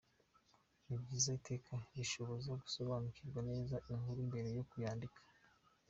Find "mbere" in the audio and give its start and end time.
4.29-4.49